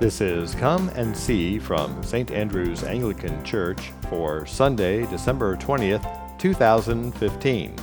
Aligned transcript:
This 0.00 0.20
is 0.20 0.56
Come 0.56 0.88
and 0.90 1.16
See 1.16 1.58
from 1.60 2.02
St. 2.02 2.32
Andrew's 2.32 2.82
Anglican 2.82 3.42
Church 3.44 3.92
for 4.10 4.44
Sunday, 4.44 5.06
December 5.06 5.56
20th, 5.56 6.36
2015. 6.36 7.76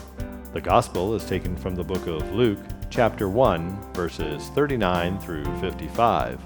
The 0.52 0.62
Gospel 0.62 1.16
is 1.16 1.24
taken 1.24 1.56
from 1.56 1.74
the 1.74 1.86
book 1.86 2.06
of 2.08 2.30
Luke, 2.34 2.60
chapter 2.90 3.30
1, 3.30 3.94
verses 3.94 4.50
39 4.50 5.20
through 5.20 5.46
55. 5.62 6.42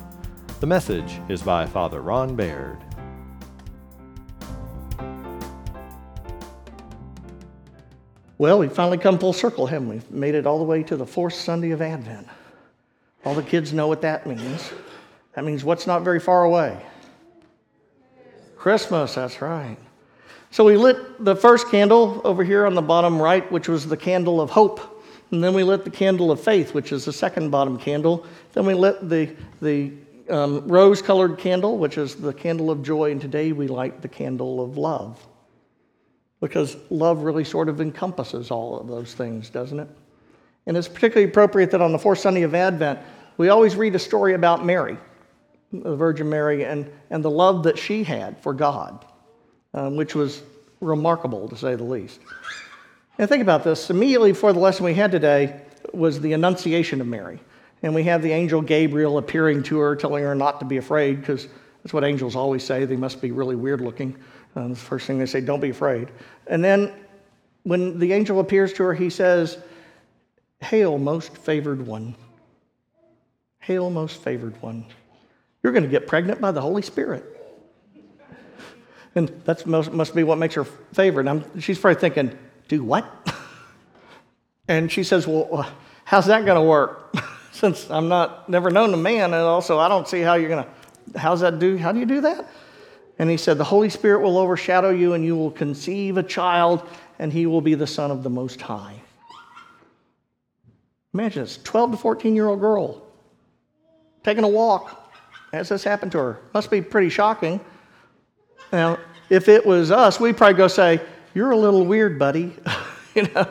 The 0.59 0.67
message 0.67 1.19
is 1.29 1.41
by 1.41 1.65
Father 1.65 2.01
Ron 2.01 2.35
Baird. 2.35 2.77
Well, 8.37 8.59
we've 8.59 8.71
finally 8.71 8.99
come 8.99 9.17
full 9.17 9.33
circle, 9.33 9.65
haven't 9.65 9.89
we? 9.89 10.01
Made 10.11 10.35
it 10.35 10.45
all 10.45 10.59
the 10.59 10.63
way 10.63 10.83
to 10.83 10.95
the 10.95 11.07
fourth 11.07 11.33
Sunday 11.33 11.71
of 11.71 11.81
Advent. 11.81 12.27
All 13.25 13.33
the 13.33 13.41
kids 13.41 13.73
know 13.73 13.87
what 13.87 14.01
that 14.03 14.27
means. 14.27 14.71
That 15.35 15.43
means 15.43 15.63
what's 15.63 15.85
not 15.85 16.03
very 16.03 16.19
far 16.19 16.43
away? 16.43 16.81
Christmas, 18.57 19.15
that's 19.15 19.41
right. 19.41 19.77
So 20.49 20.63
we 20.63 20.77
lit 20.77 21.23
the 21.23 21.35
first 21.35 21.69
candle 21.69 22.21
over 22.23 22.43
here 22.43 22.65
on 22.65 22.73
the 22.73 22.81
bottom 22.81 23.21
right, 23.21 23.49
which 23.51 23.67
was 23.67 23.85
the 23.85 23.97
candle 23.97 24.39
of 24.39 24.49
hope. 24.49 25.03
And 25.31 25.43
then 25.43 25.53
we 25.53 25.63
lit 25.63 25.83
the 25.83 25.91
candle 25.91 26.31
of 26.31 26.39
faith, 26.39 26.73
which 26.73 26.91
is 26.91 27.03
the 27.03 27.11
second 27.11 27.49
bottom 27.49 27.77
candle. 27.77 28.25
Then 28.53 28.65
we 28.65 28.73
lit 28.73 29.09
the, 29.09 29.35
the 29.61 29.91
um, 30.29 30.67
rose 30.67 31.01
colored 31.01 31.37
candle, 31.37 31.77
which 31.77 31.97
is 31.97 32.15
the 32.15 32.33
candle 32.33 32.71
of 32.71 32.81
joy. 32.81 33.11
And 33.11 33.19
today 33.19 33.51
we 33.51 33.67
light 33.67 34.01
the 34.01 34.07
candle 34.07 34.63
of 34.63 34.77
love. 34.77 35.27
Because 36.39 36.77
love 36.89 37.23
really 37.23 37.43
sort 37.43 37.67
of 37.67 37.81
encompasses 37.81 38.51
all 38.51 38.79
of 38.79 38.87
those 38.87 39.13
things, 39.13 39.49
doesn't 39.49 39.79
it? 39.79 39.89
And 40.65 40.77
it's 40.77 40.87
particularly 40.87 41.29
appropriate 41.29 41.71
that 41.71 41.81
on 41.81 41.91
the 41.91 41.99
fourth 41.99 42.19
Sunday 42.19 42.43
of 42.43 42.55
Advent, 42.55 42.99
we 43.37 43.49
always 43.49 43.75
read 43.75 43.95
a 43.95 43.99
story 43.99 44.33
about 44.33 44.65
Mary, 44.65 44.97
the 45.83 45.95
Virgin 45.95 46.29
Mary, 46.29 46.65
and, 46.65 46.91
and 47.09 47.23
the 47.23 47.29
love 47.29 47.63
that 47.63 47.77
she 47.77 48.03
had 48.03 48.39
for 48.41 48.53
God, 48.53 49.05
um, 49.73 49.95
which 49.95 50.15
was 50.15 50.41
remarkable 50.81 51.47
to 51.49 51.55
say 51.55 51.75
the 51.75 51.83
least. 51.83 52.19
And 53.17 53.29
think 53.29 53.41
about 53.41 53.63
this 53.63 53.89
immediately 53.89 54.31
before 54.31 54.53
the 54.53 54.59
lesson 54.59 54.85
we 54.85 54.93
had 54.93 55.11
today 55.11 55.61
was 55.93 56.19
the 56.19 56.33
Annunciation 56.33 56.99
of 57.01 57.07
Mary. 57.07 57.39
And 57.81 57.93
we 57.93 58.03
have 58.03 58.21
the 58.21 58.31
angel 58.31 58.61
Gabriel 58.61 59.17
appearing 59.17 59.63
to 59.63 59.77
her, 59.79 59.95
telling 59.95 60.23
her 60.23 60.35
not 60.35 60.59
to 60.59 60.65
be 60.65 60.77
afraid, 60.77 61.19
because 61.19 61.47
that's 61.83 61.93
what 61.93 62.03
angels 62.03 62.35
always 62.35 62.63
say. 62.63 62.85
They 62.85 62.95
must 62.95 63.21
be 63.21 63.31
really 63.31 63.55
weird 63.55 63.79
looking. 63.79 64.15
Um, 64.55 64.71
the 64.71 64.75
first 64.75 65.05
thing 65.05 65.19
they 65.19 65.25
say, 65.25 65.41
don't 65.41 65.59
be 65.59 65.69
afraid. 65.69 66.09
And 66.47 66.63
then 66.63 66.91
when 67.63 67.99
the 67.99 68.11
angel 68.13 68.39
appears 68.39 68.73
to 68.73 68.83
her, 68.83 68.93
he 68.93 69.09
says, 69.09 69.57
Hail, 70.61 70.97
most 70.97 71.37
favored 71.37 71.85
one. 71.85 72.15
Hail, 73.59 73.89
most 73.89 74.21
favored 74.21 74.59
one. 74.61 74.85
You're 75.65 75.71
going 75.71 75.83
to 75.83 75.89
get 75.89 76.05
pregnant 76.05 76.39
by 76.39 76.51
the 76.51 76.61
Holy 76.61 76.83
Spirit. 76.83 77.25
And 79.15 79.29
that 79.45 79.65
must 79.65 80.13
be 80.13 80.23
what 80.23 80.37
makes 80.37 80.53
her 80.53 80.63
favorite. 80.63 81.27
I'm, 81.27 81.59
she's 81.59 81.79
probably 81.79 81.99
thinking, 81.99 82.37
do 82.67 82.83
what? 82.83 83.35
and 84.67 84.91
she 84.91 85.03
says, 85.03 85.25
well, 85.25 85.49
uh, 85.51 85.67
how's 86.03 86.27
that 86.27 86.45
going 86.45 86.61
to 86.61 86.69
work? 86.69 87.15
Since 87.51 87.89
I'm 87.89 88.07
not, 88.07 88.47
never 88.47 88.69
known 88.69 88.93
a 88.93 88.97
man, 88.97 89.33
and 89.33 89.41
also 89.41 89.79
I 89.79 89.89
don't 89.89 90.07
see 90.07 90.21
how 90.21 90.35
you're 90.35 90.49
going 90.49 90.65
to, 90.65 91.19
how's 91.19 91.39
that 91.39 91.57
do, 91.57 91.77
how 91.77 91.91
do 91.91 91.97
you 91.99 92.05
do 92.05 92.21
that? 92.21 92.47
And 93.17 93.27
he 93.27 93.37
said, 93.37 93.57
the 93.57 93.63
Holy 93.63 93.89
Spirit 93.89 94.21
will 94.21 94.37
overshadow 94.37 94.91
you, 94.91 95.15
and 95.15 95.25
you 95.25 95.35
will 95.35 95.49
conceive 95.49 96.17
a 96.17 96.23
child, 96.23 96.87
and 97.17 97.33
he 97.33 97.47
will 97.47 97.61
be 97.61 97.73
the 97.73 97.87
Son 97.87 98.11
of 98.11 98.21
the 98.21 98.29
Most 98.29 98.61
High. 98.61 99.01
Imagine 101.15 101.41
this 101.41 101.57
12 101.63 101.93
to 101.93 101.97
14 101.97 102.35
year 102.35 102.49
old 102.49 102.59
girl 102.59 103.01
taking 104.23 104.43
a 104.43 104.47
walk 104.47 105.01
as 105.55 105.69
this 105.69 105.83
happened 105.83 106.11
to 106.11 106.17
her. 106.17 106.39
Must 106.53 106.69
be 106.69 106.81
pretty 106.81 107.09
shocking. 107.09 107.59
Now, 108.71 108.99
if 109.29 109.47
it 109.47 109.65
was 109.65 109.89
us, 109.89 110.19
we'd 110.19 110.37
probably 110.37 110.57
go 110.57 110.67
say, 110.67 111.01
You're 111.33 111.51
a 111.51 111.57
little 111.57 111.85
weird, 111.85 112.19
buddy, 112.19 112.55
you 113.15 113.23
know, 113.23 113.47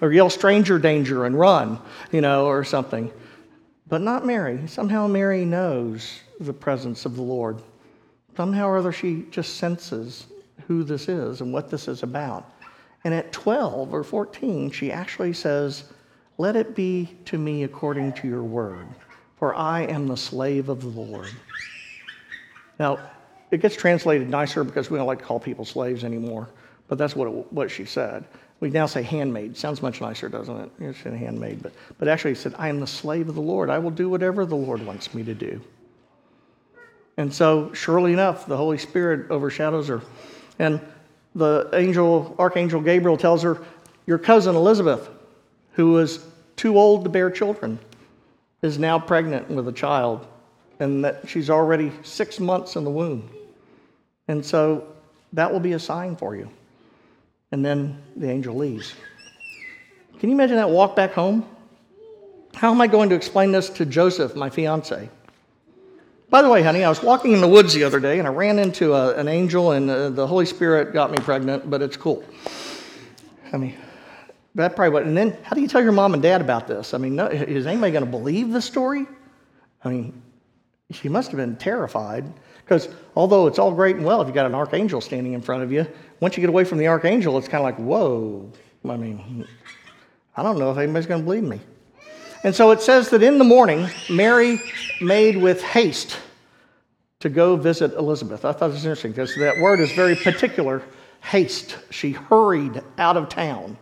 or 0.00 0.12
yell 0.12 0.30
stranger 0.30 0.78
danger 0.78 1.24
and 1.24 1.38
run, 1.38 1.78
you 2.12 2.20
know, 2.20 2.46
or 2.46 2.62
something. 2.62 3.10
But 3.88 4.02
not 4.02 4.26
Mary. 4.26 4.66
Somehow 4.66 5.06
Mary 5.06 5.44
knows 5.44 6.20
the 6.40 6.52
presence 6.52 7.06
of 7.06 7.16
the 7.16 7.22
Lord. 7.22 7.62
Somehow 8.36 8.68
or 8.68 8.76
other, 8.76 8.92
she 8.92 9.24
just 9.30 9.56
senses 9.56 10.26
who 10.66 10.82
this 10.84 11.08
is 11.08 11.40
and 11.40 11.52
what 11.52 11.70
this 11.70 11.88
is 11.88 12.02
about. 12.02 12.52
And 13.04 13.14
at 13.14 13.32
12 13.32 13.94
or 13.94 14.02
14, 14.02 14.70
she 14.72 14.92
actually 14.92 15.32
says, 15.32 15.84
Let 16.36 16.56
it 16.56 16.74
be 16.74 17.16
to 17.26 17.38
me 17.38 17.62
according 17.62 18.12
to 18.14 18.28
your 18.28 18.42
word 18.42 18.88
for 19.36 19.54
I 19.54 19.82
am 19.82 20.06
the 20.06 20.16
slave 20.16 20.68
of 20.68 20.82
the 20.82 20.88
Lord. 20.88 21.30
Now, 22.78 22.98
it 23.50 23.60
gets 23.60 23.76
translated 23.76 24.28
nicer 24.28 24.64
because 24.64 24.90
we 24.90 24.98
don't 24.98 25.06
like 25.06 25.20
to 25.20 25.24
call 25.24 25.38
people 25.38 25.64
slaves 25.64 26.04
anymore, 26.04 26.48
but 26.88 26.98
that's 26.98 27.14
what, 27.14 27.28
it, 27.28 27.52
what 27.52 27.70
she 27.70 27.84
said. 27.84 28.24
We 28.60 28.70
now 28.70 28.86
say 28.86 29.02
handmaid. 29.02 29.56
Sounds 29.56 29.82
much 29.82 30.00
nicer, 30.00 30.28
doesn't 30.28 30.56
it? 30.56 30.70
It's 30.80 31.04
a 31.04 31.16
handmaid. 31.16 31.62
But, 31.62 31.72
but 31.98 32.08
actually, 32.08 32.32
he 32.32 32.36
said, 32.36 32.54
I 32.58 32.68
am 32.68 32.80
the 32.80 32.86
slave 32.86 33.28
of 33.28 33.34
the 33.34 33.42
Lord. 33.42 33.68
I 33.68 33.78
will 33.78 33.90
do 33.90 34.08
whatever 34.08 34.46
the 34.46 34.56
Lord 34.56 34.84
wants 34.84 35.14
me 35.14 35.22
to 35.24 35.34
do. 35.34 35.60
And 37.18 37.32
so, 37.32 37.72
surely 37.72 38.12
enough, 38.12 38.46
the 38.46 38.56
Holy 38.56 38.78
Spirit 38.78 39.30
overshadows 39.30 39.88
her. 39.88 40.02
And 40.58 40.80
the 41.34 41.68
angel, 41.74 42.34
Archangel 42.38 42.80
Gabriel 42.80 43.18
tells 43.18 43.42
her, 43.42 43.62
Your 44.06 44.18
cousin 44.18 44.56
Elizabeth, 44.56 45.08
who 45.72 45.92
was 45.92 46.26
too 46.56 46.78
old 46.78 47.04
to 47.04 47.10
bear 47.10 47.30
children, 47.30 47.78
is 48.62 48.78
now 48.78 48.98
pregnant 48.98 49.48
with 49.50 49.68
a 49.68 49.72
child 49.72 50.26
and 50.80 51.04
that 51.04 51.28
she's 51.28 51.50
already 51.50 51.92
six 52.02 52.38
months 52.38 52.76
in 52.76 52.84
the 52.84 52.90
womb. 52.90 53.30
And 54.28 54.44
so 54.44 54.86
that 55.32 55.52
will 55.52 55.60
be 55.60 55.72
a 55.72 55.78
sign 55.78 56.16
for 56.16 56.36
you. 56.36 56.50
And 57.52 57.64
then 57.64 58.02
the 58.16 58.30
angel 58.30 58.54
leaves. 58.54 58.94
Can 60.18 60.30
you 60.30 60.34
imagine 60.34 60.56
that 60.56 60.70
walk 60.70 60.96
back 60.96 61.12
home? 61.12 61.46
How 62.54 62.70
am 62.70 62.80
I 62.80 62.86
going 62.86 63.10
to 63.10 63.14
explain 63.14 63.52
this 63.52 63.68
to 63.70 63.86
Joseph, 63.86 64.34
my 64.34 64.50
fiance? 64.50 65.08
By 66.28 66.42
the 66.42 66.48
way, 66.48 66.62
honey, 66.62 66.82
I 66.82 66.88
was 66.88 67.02
walking 67.02 67.32
in 67.32 67.40
the 67.40 67.48
woods 67.48 67.72
the 67.72 67.84
other 67.84 68.00
day 68.00 68.18
and 68.18 68.26
I 68.26 68.30
ran 68.32 68.58
into 68.58 68.94
a, 68.94 69.14
an 69.16 69.28
angel, 69.28 69.72
and 69.72 69.88
uh, 69.88 70.08
the 70.10 70.26
Holy 70.26 70.46
Spirit 70.46 70.92
got 70.92 71.10
me 71.12 71.18
pregnant, 71.18 71.70
but 71.70 71.82
it's 71.82 71.96
cool. 71.96 72.24
I 73.52 73.58
mean, 73.58 73.76
that 74.56 74.74
probably 74.74 74.92
what. 74.92 75.04
And 75.04 75.16
then, 75.16 75.36
how 75.42 75.54
do 75.54 75.60
you 75.60 75.68
tell 75.68 75.82
your 75.82 75.92
mom 75.92 76.14
and 76.14 76.22
dad 76.22 76.40
about 76.40 76.66
this? 76.66 76.94
I 76.94 76.98
mean, 76.98 77.14
no, 77.14 77.26
is 77.26 77.66
anybody 77.66 77.92
going 77.92 78.04
to 78.04 78.10
believe 78.10 78.50
the 78.50 78.62
story? 78.62 79.06
I 79.84 79.90
mean, 79.90 80.22
she 80.90 81.08
must 81.08 81.30
have 81.30 81.36
been 81.36 81.56
terrified 81.56 82.24
because 82.64 82.88
although 83.14 83.46
it's 83.46 83.58
all 83.58 83.72
great 83.72 83.96
and 83.96 84.04
well 84.04 84.20
if 84.22 84.28
you 84.28 84.34
got 84.34 84.46
an 84.46 84.54
archangel 84.54 85.00
standing 85.00 85.34
in 85.34 85.42
front 85.42 85.62
of 85.62 85.70
you, 85.70 85.86
once 86.20 86.36
you 86.36 86.40
get 86.40 86.48
away 86.48 86.64
from 86.64 86.78
the 86.78 86.88
archangel, 86.88 87.36
it's 87.38 87.48
kind 87.48 87.60
of 87.60 87.64
like, 87.64 87.76
whoa. 87.76 88.50
I 88.88 88.96
mean, 88.96 89.46
I 90.36 90.42
don't 90.42 90.58
know 90.58 90.70
if 90.70 90.78
anybody's 90.78 91.06
going 91.06 91.20
to 91.20 91.24
believe 91.24 91.42
me. 91.42 91.60
And 92.44 92.54
so 92.54 92.70
it 92.70 92.80
says 92.80 93.10
that 93.10 93.22
in 93.22 93.38
the 93.38 93.44
morning, 93.44 93.88
Mary 94.08 94.60
made 95.00 95.36
with 95.36 95.62
haste 95.62 96.18
to 97.20 97.28
go 97.28 97.56
visit 97.56 97.92
Elizabeth. 97.94 98.44
I 98.44 98.52
thought 98.52 98.70
it 98.70 98.74
was 98.74 98.84
interesting 98.84 99.10
because 99.10 99.34
that 99.36 99.58
word 99.58 99.80
is 99.80 99.90
very 99.92 100.14
particular 100.14 100.82
haste. 101.22 101.76
She 101.90 102.12
hurried 102.12 102.80
out 102.98 103.16
of 103.16 103.28
town. 103.28 103.76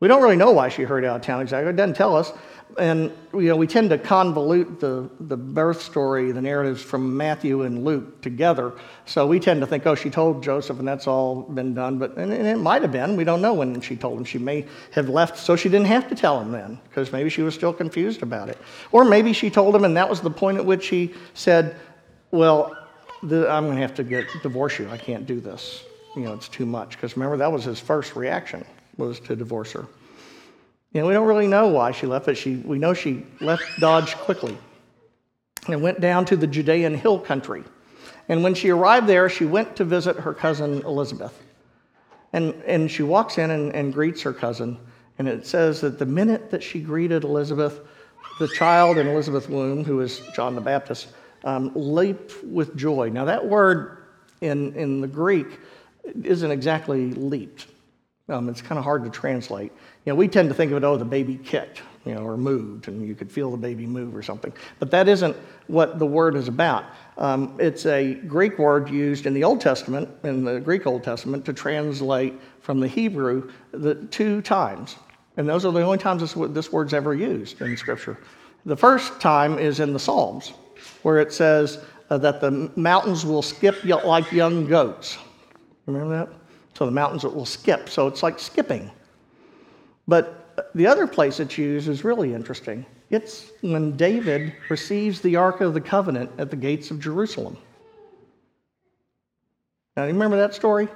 We 0.00 0.06
don't 0.06 0.22
really 0.22 0.36
know 0.36 0.52
why 0.52 0.68
she 0.68 0.82
hurried 0.82 1.04
out 1.04 1.16
of 1.16 1.22
town 1.22 1.42
exactly. 1.42 1.70
It 1.70 1.76
doesn't 1.76 1.96
tell 1.96 2.14
us. 2.14 2.32
And 2.78 3.10
you 3.32 3.48
know, 3.48 3.56
we 3.56 3.66
tend 3.66 3.90
to 3.90 3.98
convolute 3.98 4.78
the, 4.78 5.10
the 5.18 5.36
birth 5.36 5.82
story, 5.82 6.30
the 6.30 6.40
narratives 6.40 6.80
from 6.80 7.16
Matthew 7.16 7.62
and 7.62 7.84
Luke 7.84 8.20
together. 8.20 8.74
So 9.06 9.26
we 9.26 9.40
tend 9.40 9.60
to 9.62 9.66
think, 9.66 9.84
oh, 9.86 9.96
she 9.96 10.10
told 10.10 10.44
Joseph 10.44 10.78
and 10.78 10.86
that's 10.86 11.08
all 11.08 11.42
been 11.42 11.74
done. 11.74 11.98
But 11.98 12.16
and, 12.16 12.32
and 12.32 12.46
it 12.46 12.58
might 12.58 12.82
have 12.82 12.92
been. 12.92 13.16
We 13.16 13.24
don't 13.24 13.42
know 13.42 13.54
when 13.54 13.80
she 13.80 13.96
told 13.96 14.18
him. 14.18 14.24
She 14.24 14.38
may 14.38 14.66
have 14.92 15.08
left 15.08 15.36
so 15.36 15.56
she 15.56 15.68
didn't 15.68 15.86
have 15.86 16.08
to 16.10 16.14
tell 16.14 16.40
him 16.40 16.52
then 16.52 16.78
because 16.84 17.10
maybe 17.10 17.28
she 17.28 17.42
was 17.42 17.54
still 17.54 17.72
confused 17.72 18.22
about 18.22 18.48
it. 18.48 18.58
Or 18.92 19.04
maybe 19.04 19.32
she 19.32 19.50
told 19.50 19.74
him 19.74 19.84
and 19.84 19.96
that 19.96 20.08
was 20.08 20.20
the 20.20 20.30
point 20.30 20.58
at 20.58 20.64
which 20.64 20.86
he 20.86 21.12
said, 21.34 21.74
well, 22.30 22.76
the, 23.24 23.50
I'm 23.50 23.64
going 23.64 23.76
to 23.76 23.82
have 23.82 23.94
to 23.94 24.04
get 24.04 24.26
divorce 24.44 24.78
you. 24.78 24.88
I 24.90 24.98
can't 24.98 25.26
do 25.26 25.40
this. 25.40 25.82
You 26.14 26.22
know, 26.22 26.34
it's 26.34 26.48
too 26.48 26.66
much. 26.66 26.90
Because 26.90 27.16
remember, 27.16 27.38
that 27.38 27.50
was 27.50 27.64
his 27.64 27.80
first 27.80 28.14
reaction 28.14 28.64
was 28.98 29.20
to 29.20 29.34
divorce 29.34 29.72
her. 29.72 29.86
Know, 30.92 31.06
we 31.06 31.12
don't 31.12 31.26
really 31.26 31.46
know 31.46 31.68
why 31.68 31.92
she 31.92 32.06
left, 32.06 32.26
but 32.26 32.36
she, 32.36 32.56
we 32.56 32.78
know 32.78 32.94
she 32.94 33.24
left 33.40 33.62
Dodge 33.78 34.16
quickly 34.16 34.56
and 35.68 35.82
went 35.82 36.00
down 36.00 36.24
to 36.26 36.36
the 36.36 36.46
Judean 36.46 36.94
hill 36.94 37.18
country. 37.18 37.62
And 38.28 38.42
when 38.42 38.54
she 38.54 38.70
arrived 38.70 39.06
there, 39.06 39.28
she 39.28 39.44
went 39.44 39.76
to 39.76 39.84
visit 39.84 40.16
her 40.16 40.34
cousin 40.34 40.82
Elizabeth. 40.82 41.40
And, 42.32 42.54
and 42.66 42.90
she 42.90 43.02
walks 43.02 43.38
in 43.38 43.50
and, 43.50 43.74
and 43.74 43.92
greets 43.92 44.22
her 44.22 44.32
cousin. 44.32 44.78
And 45.18 45.28
it 45.28 45.46
says 45.46 45.80
that 45.82 45.98
the 45.98 46.06
minute 46.06 46.50
that 46.50 46.62
she 46.62 46.80
greeted 46.80 47.24
Elizabeth, 47.24 47.80
the 48.38 48.48
child 48.48 48.98
in 48.98 49.06
Elizabeth's 49.06 49.48
womb, 49.48 49.84
who 49.84 50.00
is 50.00 50.20
John 50.34 50.54
the 50.54 50.60
Baptist, 50.60 51.08
um, 51.44 51.72
leaped 51.74 52.44
with 52.44 52.76
joy. 52.76 53.08
Now, 53.08 53.24
that 53.26 53.46
word 53.46 54.04
in, 54.40 54.74
in 54.74 55.00
the 55.00 55.08
Greek 55.08 55.58
isn't 56.22 56.50
exactly 56.50 57.12
leaped. 57.12 57.66
Um, 58.28 58.48
it's 58.48 58.60
kind 58.60 58.78
of 58.78 58.84
hard 58.84 59.04
to 59.04 59.10
translate. 59.10 59.72
You 60.04 60.12
know, 60.12 60.14
we 60.14 60.28
tend 60.28 60.48
to 60.50 60.54
think 60.54 60.70
of 60.70 60.76
it, 60.76 60.84
oh, 60.84 60.96
the 60.96 61.04
baby 61.04 61.36
kicked, 61.36 61.82
you 62.04 62.14
know, 62.14 62.20
or 62.20 62.36
moved, 62.36 62.88
and 62.88 63.06
you 63.06 63.14
could 63.14 63.32
feel 63.32 63.50
the 63.50 63.56
baby 63.56 63.86
move 63.86 64.14
or 64.14 64.22
something. 64.22 64.52
But 64.78 64.90
that 64.90 65.08
isn't 65.08 65.34
what 65.66 65.98
the 65.98 66.06
word 66.06 66.36
is 66.36 66.46
about. 66.46 66.84
Um, 67.16 67.56
it's 67.58 67.86
a 67.86 68.14
Greek 68.14 68.58
word 68.58 68.90
used 68.90 69.24
in 69.24 69.32
the 69.32 69.44
Old 69.44 69.60
Testament, 69.60 70.10
in 70.24 70.44
the 70.44 70.60
Greek 70.60 70.86
Old 70.86 71.02
Testament, 71.02 71.44
to 71.46 71.54
translate 71.54 72.34
from 72.60 72.80
the 72.80 72.88
Hebrew 72.88 73.50
the 73.72 73.94
two 73.94 74.42
times. 74.42 74.96
And 75.38 75.48
those 75.48 75.64
are 75.64 75.72
the 75.72 75.80
only 75.80 75.98
times 75.98 76.20
this, 76.20 76.34
this 76.52 76.70
word's 76.70 76.92
ever 76.92 77.14
used 77.14 77.60
in 77.62 77.76
Scripture. 77.76 78.18
The 78.66 78.76
first 78.76 79.20
time 79.20 79.58
is 79.58 79.80
in 79.80 79.92
the 79.92 79.98
Psalms, 79.98 80.52
where 81.02 81.18
it 81.18 81.32
says 81.32 81.82
uh, 82.10 82.18
that 82.18 82.40
the 82.40 82.70
mountains 82.76 83.24
will 83.24 83.42
skip 83.42 83.84
like 83.84 84.30
young 84.32 84.66
goats. 84.66 85.16
Remember 85.86 86.26
that? 86.26 86.47
So 86.78 86.86
the 86.86 86.92
mountains 86.92 87.24
will 87.24 87.44
skip. 87.44 87.88
So 87.88 88.06
it's 88.06 88.22
like 88.22 88.38
skipping. 88.38 88.88
But 90.06 90.70
the 90.76 90.86
other 90.86 91.08
place 91.08 91.40
it's 91.40 91.58
used 91.58 91.88
is 91.88 92.04
really 92.04 92.32
interesting. 92.32 92.86
It's 93.10 93.50
when 93.62 93.96
David 93.96 94.54
receives 94.70 95.20
the 95.20 95.34
Ark 95.34 95.60
of 95.60 95.74
the 95.74 95.80
Covenant 95.80 96.30
at 96.38 96.50
the 96.50 96.56
gates 96.56 96.92
of 96.92 97.00
Jerusalem. 97.00 97.56
Now, 99.96 100.04
you 100.04 100.12
remember 100.12 100.36
that 100.36 100.54
story? 100.54 100.86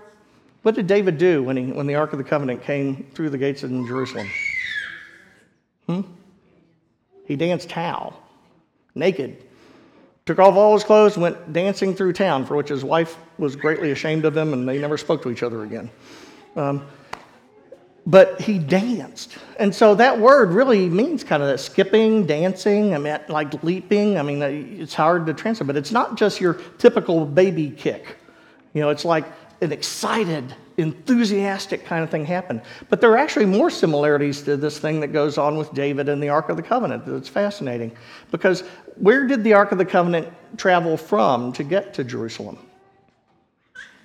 What 0.62 0.76
did 0.76 0.86
David 0.86 1.18
do 1.18 1.42
when, 1.42 1.56
he, 1.56 1.72
when 1.72 1.88
the 1.88 1.96
Ark 1.96 2.12
of 2.12 2.18
the 2.18 2.24
Covenant 2.24 2.62
came 2.62 3.04
through 3.12 3.30
the 3.30 3.38
gates 3.38 3.64
in 3.64 3.84
Jerusalem? 3.84 4.30
Hmm? 5.88 6.02
He 7.26 7.34
danced 7.34 7.72
how? 7.72 8.14
Naked. 8.94 9.42
Took 10.26 10.38
off 10.38 10.54
all 10.54 10.74
his 10.74 10.84
clothes, 10.84 11.18
went 11.18 11.52
dancing 11.52 11.94
through 11.94 12.12
town, 12.12 12.46
for 12.46 12.56
which 12.56 12.68
his 12.68 12.84
wife 12.84 13.16
was 13.38 13.56
greatly 13.56 13.90
ashamed 13.90 14.24
of 14.24 14.36
him, 14.36 14.52
and 14.52 14.68
they 14.68 14.78
never 14.78 14.96
spoke 14.96 15.22
to 15.22 15.30
each 15.30 15.42
other 15.42 15.64
again. 15.64 15.90
Um, 16.54 16.86
but 18.06 18.40
he 18.40 18.58
danced. 18.58 19.38
And 19.58 19.74
so 19.74 19.94
that 19.96 20.18
word 20.18 20.50
really 20.50 20.88
means 20.88 21.22
kind 21.22 21.42
of 21.42 21.48
that 21.48 21.58
skipping, 21.58 22.26
dancing, 22.26 22.94
I 22.94 22.98
mean, 22.98 23.18
like 23.28 23.62
leaping. 23.62 24.18
I 24.18 24.22
mean, 24.22 24.42
it's 24.42 24.94
hard 24.94 25.26
to 25.26 25.34
translate, 25.34 25.66
but 25.66 25.76
it's 25.76 25.92
not 25.92 26.16
just 26.16 26.40
your 26.40 26.54
typical 26.78 27.24
baby 27.24 27.70
kick. 27.70 28.16
You 28.74 28.80
know, 28.80 28.90
it's 28.90 29.04
like 29.04 29.24
an 29.62 29.72
excited, 29.72 30.54
enthusiastic 30.76 31.84
kind 31.84 32.02
of 32.02 32.10
thing 32.10 32.24
happened. 32.24 32.62
But 32.88 33.00
there 33.00 33.10
are 33.12 33.16
actually 33.16 33.46
more 33.46 33.70
similarities 33.70 34.42
to 34.42 34.56
this 34.56 34.78
thing 34.78 35.00
that 35.00 35.08
goes 35.08 35.38
on 35.38 35.56
with 35.56 35.72
David 35.72 36.08
and 36.08 36.22
the 36.22 36.28
Ark 36.28 36.48
of 36.48 36.56
the 36.56 36.62
Covenant 36.62 37.06
that's 37.06 37.28
fascinating. 37.28 37.92
Because 38.30 38.62
where 38.96 39.26
did 39.26 39.44
the 39.44 39.54
Ark 39.54 39.72
of 39.72 39.78
the 39.78 39.84
Covenant 39.84 40.28
travel 40.56 40.96
from 40.96 41.52
to 41.52 41.62
get 41.62 41.94
to 41.94 42.04
Jerusalem? 42.04 42.58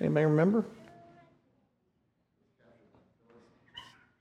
Anybody 0.00 0.26
remember? 0.26 0.64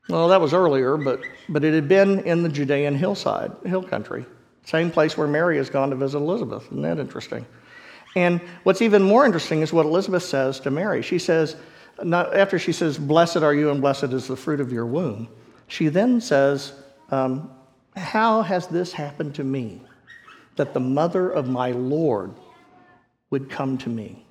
Well, 0.09 0.29
that 0.29 0.41
was 0.41 0.53
earlier, 0.53 0.97
but, 0.97 1.21
but 1.49 1.63
it 1.63 1.73
had 1.73 1.87
been 1.87 2.21
in 2.21 2.41
the 2.41 2.49
Judean 2.49 2.95
hillside, 2.95 3.51
hill 3.65 3.83
country. 3.83 4.25
Same 4.63 4.89
place 4.89 5.17
where 5.17 5.27
Mary 5.27 5.57
has 5.57 5.69
gone 5.69 5.89
to 5.91 5.95
visit 5.95 6.17
Elizabeth. 6.17 6.65
Isn't 6.65 6.81
that 6.81 6.99
interesting? 6.99 7.45
And 8.15 8.41
what's 8.63 8.81
even 8.81 9.01
more 9.01 9.25
interesting 9.25 9.61
is 9.61 9.71
what 9.71 9.85
Elizabeth 9.85 10.23
says 10.23 10.59
to 10.61 10.71
Mary. 10.71 11.01
She 11.01 11.19
says, 11.19 11.55
after 12.13 12.59
she 12.59 12.71
says, 12.71 12.97
Blessed 12.97 13.37
are 13.37 13.53
you 13.53 13.71
and 13.71 13.81
blessed 13.81 14.05
is 14.05 14.27
the 14.27 14.35
fruit 14.35 14.59
of 14.59 14.71
your 14.71 14.85
womb, 14.85 15.27
she 15.67 15.87
then 15.87 16.21
says, 16.21 16.73
um, 17.11 17.51
How 17.95 18.41
has 18.41 18.67
this 18.67 18.93
happened 18.93 19.35
to 19.35 19.43
me 19.43 19.81
that 20.55 20.73
the 20.73 20.79
mother 20.79 21.29
of 21.29 21.47
my 21.47 21.71
Lord 21.71 22.33
would 23.29 23.49
come 23.49 23.77
to 23.79 23.89
me? 23.89 24.26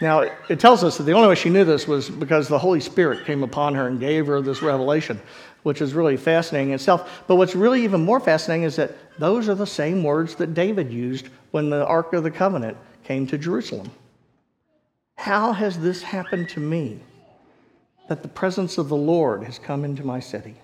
Now, 0.00 0.20
it 0.48 0.60
tells 0.60 0.84
us 0.84 0.96
that 0.98 1.04
the 1.04 1.12
only 1.12 1.28
way 1.28 1.34
she 1.34 1.50
knew 1.50 1.64
this 1.64 1.88
was 1.88 2.08
because 2.08 2.46
the 2.46 2.58
Holy 2.58 2.80
Spirit 2.80 3.26
came 3.26 3.42
upon 3.42 3.74
her 3.74 3.88
and 3.88 3.98
gave 3.98 4.28
her 4.28 4.40
this 4.40 4.62
revelation, 4.62 5.20
which 5.64 5.80
is 5.80 5.92
really 5.92 6.16
fascinating 6.16 6.72
itself. 6.72 7.24
But 7.26 7.34
what's 7.34 7.56
really 7.56 7.82
even 7.82 8.04
more 8.04 8.20
fascinating 8.20 8.62
is 8.62 8.76
that 8.76 8.94
those 9.18 9.48
are 9.48 9.56
the 9.56 9.66
same 9.66 10.04
words 10.04 10.36
that 10.36 10.54
David 10.54 10.92
used 10.92 11.28
when 11.50 11.68
the 11.68 11.84
Ark 11.84 12.12
of 12.12 12.22
the 12.22 12.30
Covenant 12.30 12.76
came 13.02 13.26
to 13.26 13.38
Jerusalem. 13.38 13.90
How 15.16 15.52
has 15.52 15.80
this 15.80 16.02
happened 16.02 16.48
to 16.50 16.60
me 16.60 17.00
that 18.08 18.22
the 18.22 18.28
presence 18.28 18.78
of 18.78 18.88
the 18.88 18.96
Lord 18.96 19.42
has 19.42 19.58
come 19.58 19.84
into 19.84 20.04
my 20.04 20.20
city? 20.20 20.54